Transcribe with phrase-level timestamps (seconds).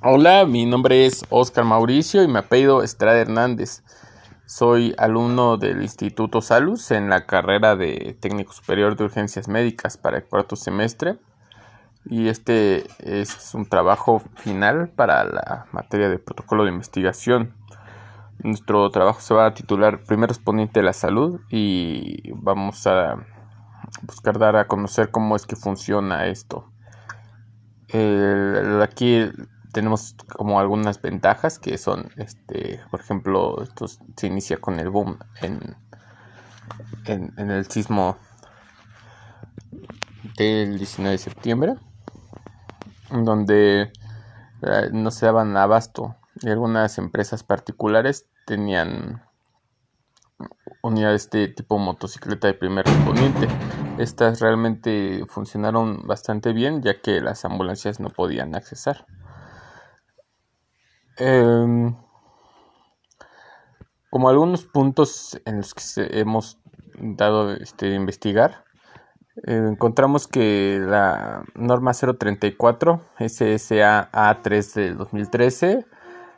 [0.00, 3.82] Hola, mi nombre es Oscar Mauricio y me apellido Estrada Hernández.
[4.46, 10.18] Soy alumno del Instituto Salus en la carrera de Técnico Superior de Urgencias Médicas para
[10.18, 11.18] el cuarto semestre.
[12.04, 17.54] Y este es un trabajo final para la materia de protocolo de investigación.
[18.38, 23.16] Nuestro trabajo se va a titular Primer Respondiente de la Salud y vamos a
[24.02, 26.70] buscar dar a conocer cómo es que funciona esto.
[28.80, 29.28] aquí
[29.72, 35.18] tenemos como algunas ventajas que son, este, por ejemplo, esto se inicia con el boom
[35.40, 35.76] en,
[37.04, 38.16] en, el sismo
[40.36, 41.74] del 19 de septiembre,
[43.10, 43.92] donde
[44.62, 49.22] eh, no se daban abasto y algunas empresas particulares tenían
[50.82, 53.48] unidades de tipo motocicleta de primer respondiente.
[53.98, 59.06] Estas realmente funcionaron bastante bien ya que las ambulancias no podían accesar.
[61.18, 61.96] Em,
[64.10, 65.82] como algunos puntos en los que
[66.20, 66.58] hemos
[67.00, 68.64] dado este, investigar,
[69.46, 75.86] eh, encontramos que la norma 034 SSA A3 del 2013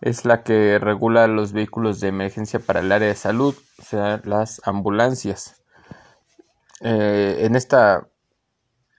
[0.00, 4.20] es la que regula los vehículos de emergencia para el área de salud, o sea,
[4.24, 5.62] las ambulancias.
[6.80, 8.08] Eh, en esta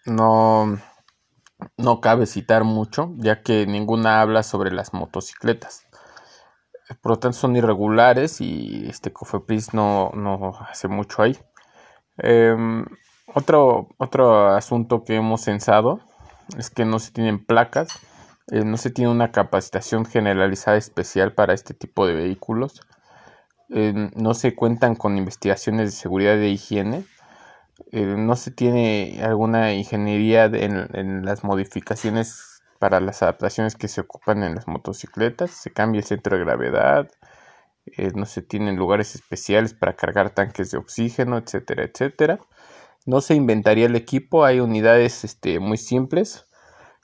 [0.05, 0.79] no
[1.77, 5.85] no cabe citar mucho, ya que ninguna habla sobre las motocicletas.
[7.01, 11.37] Por lo tanto, son irregulares y este Cofepris no, no hace mucho ahí.
[12.17, 12.85] Em,
[13.33, 16.01] otro, otro asunto que hemos censado
[16.57, 17.99] es que no se tienen placas,
[18.51, 22.81] eh, no se tiene una capacitación generalizada especial para este tipo de vehículos,
[23.69, 27.05] em, no se cuentan con investigaciones de seguridad de higiene
[27.91, 34.43] eh, no se tiene alguna ingeniería en, las modificaciones para las adaptaciones que se ocupan
[34.43, 37.09] en las motocicletas, se cambia el centro de gravedad,
[37.85, 42.39] eh, no se tienen lugares especiales para cargar tanques de oxígeno, etcétera, etcétera.
[43.05, 46.47] No se inventaría el equipo, hay unidades este, muy simples,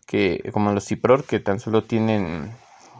[0.08, 2.52] que, como los CIPROR, que tan solo tienen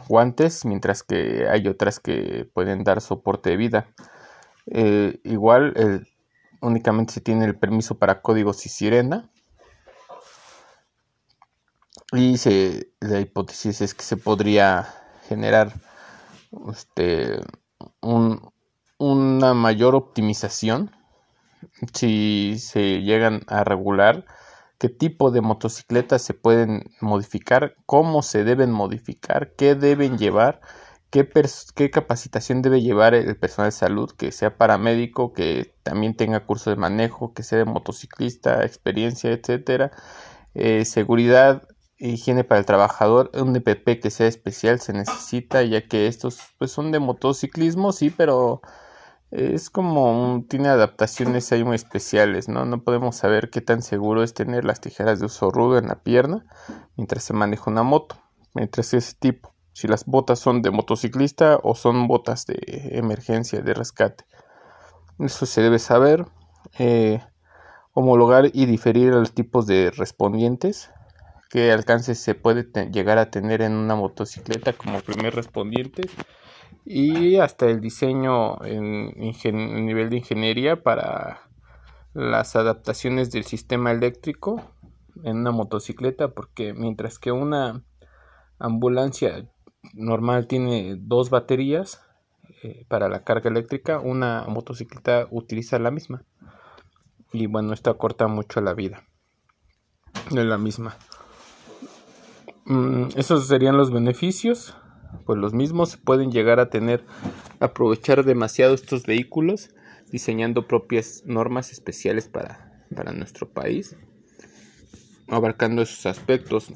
[0.08, 3.86] guantes, mientras que hay otras que pueden dar soporte de vida.
[4.66, 6.06] Eh, igual el
[6.60, 9.30] únicamente se tiene el permiso para códigos y sirena.
[12.12, 14.88] Y se, la hipótesis es que se podría
[15.28, 15.72] generar
[16.72, 17.40] este,
[18.00, 20.90] una mayor optimización
[21.94, 24.24] si se llegan a regular
[24.78, 30.60] qué tipo de motocicletas se pueden modificar, cómo se deben modificar, qué deben llevar
[31.10, 36.70] qué, capacitación debe llevar el personal de salud, que sea paramédico, que también tenga curso
[36.70, 39.90] de manejo, que sea de motociclista, experiencia, etcétera,
[40.54, 46.06] eh, seguridad, higiene para el trabajador, un EPP que sea especial se necesita, ya que
[46.06, 48.62] estos pues son de motociclismo, sí, pero
[49.30, 52.64] es como tiene adaptaciones ahí muy especiales, ¿no?
[52.66, 56.02] No podemos saber qué tan seguro es tener las tijeras de uso rudo en la
[56.02, 56.46] pierna
[56.96, 58.16] mientras se maneja una moto,
[58.54, 63.74] mientras ese tipo si las botas son de motociclista o son botas de emergencia, de
[63.74, 64.24] rescate.
[65.18, 66.26] Eso se debe saber.
[66.78, 67.20] Eh,
[67.92, 70.90] homologar y diferir los tipos de respondientes.
[71.50, 76.08] Qué alcance se puede llegar a tener en una motocicleta como primer respondiente.
[76.84, 79.12] Y hasta el diseño en
[79.86, 81.42] nivel de ingeniería para
[82.14, 84.62] las adaptaciones del sistema eléctrico
[85.24, 86.28] en una motocicleta.
[86.28, 87.84] Porque mientras que una
[88.58, 89.46] ambulancia
[89.94, 92.00] normal tiene dos baterías
[92.62, 96.24] eh, para la carga eléctrica, una motocicleta utiliza la misma.
[97.32, 99.04] Y bueno, esto acorta mucho la vida
[100.30, 100.96] de la misma.
[102.64, 104.76] Mm, esos serían los beneficios.
[105.26, 107.04] Pues los mismos se pueden llegar a tener,
[107.58, 109.70] aprovechar demasiado estos vehículos,
[110.12, 113.96] diseñando propias normas especiales para, para nuestro país,
[115.30, 116.72] abarcando esos aspectos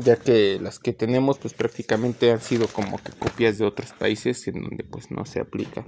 [0.00, 4.46] ya que las que tenemos pues prácticamente han sido como que copias de otros países
[4.48, 5.84] en donde pues no se aplica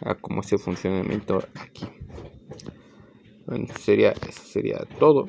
[0.00, 1.86] a cómo es el funcionamiento aquí.
[3.46, 5.26] Bueno, sería, eso sería todo.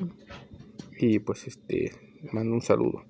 [0.98, 1.92] Y pues este,
[2.32, 3.04] mando un saludo.